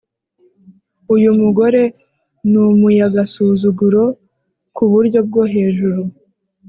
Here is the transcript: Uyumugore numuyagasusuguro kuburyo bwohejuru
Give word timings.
Uyumugore 1.13 1.81
numuyagasusuguro 2.51 4.03
kuburyo 4.75 5.19
bwohejuru 5.27 6.01